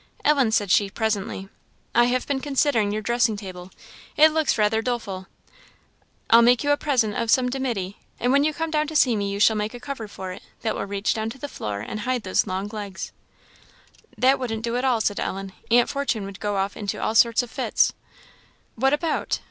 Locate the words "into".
16.75-16.99